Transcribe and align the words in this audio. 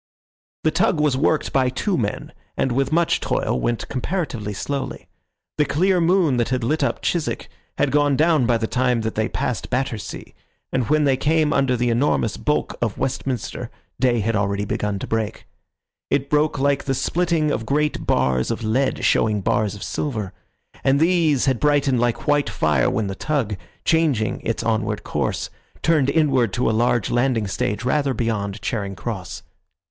The 0.63 0.71
tug 0.71 0.99
was 0.99 1.15
worked 1.15 1.53
by 1.53 1.69
two 1.69 1.95
men, 1.95 2.33
and 2.57 2.71
with 2.71 2.91
much 2.91 3.19
toil 3.19 3.59
went 3.61 3.87
comparatively 3.87 4.51
slowly. 4.51 5.07
The 5.59 5.65
clear 5.65 6.01
moon 6.01 6.37
that 6.37 6.49
had 6.49 6.63
lit 6.63 6.83
up 6.83 7.03
Chiswick 7.03 7.49
had 7.77 7.91
gone 7.91 8.15
down 8.17 8.47
by 8.47 8.57
the 8.57 8.65
time 8.65 9.01
that 9.01 9.13
they 9.13 9.29
passed 9.29 9.69
Battersea, 9.69 10.33
and 10.71 10.89
when 10.89 11.03
they 11.03 11.17
came 11.17 11.53
under 11.53 11.77
the 11.77 11.91
enormous 11.91 12.35
bulk 12.35 12.73
of 12.81 12.97
Westminster 12.97 13.69
day 13.99 14.21
had 14.21 14.35
already 14.35 14.65
begun 14.65 14.97
to 14.97 15.05
break. 15.05 15.45
It 16.09 16.31
broke 16.31 16.57
like 16.57 16.85
the 16.85 16.95
splitting 16.95 17.51
of 17.51 17.67
great 17.67 18.07
bars 18.07 18.49
of 18.49 18.63
lead, 18.63 19.05
showing 19.05 19.41
bars 19.41 19.75
of 19.75 19.83
silver; 19.83 20.33
and 20.83 20.99
these 20.99 21.45
had 21.45 21.59
brightened 21.59 21.99
like 21.99 22.25
white 22.27 22.49
fire 22.49 22.89
when 22.89 23.05
the 23.05 23.13
tug, 23.13 23.55
changing 23.85 24.41
its 24.41 24.63
onward 24.63 25.03
course, 25.03 25.51
turned 25.83 26.09
inward 26.09 26.53
to 26.53 26.67
a 26.67 26.71
large 26.73 27.11
landing 27.11 27.45
stage 27.45 27.85
rather 27.85 28.15
beyond 28.15 28.59
Charing 28.63 28.95
Cross. 28.95 29.43